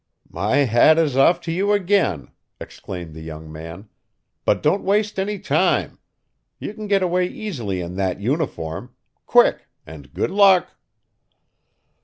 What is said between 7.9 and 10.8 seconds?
that uniform quick, and good luck."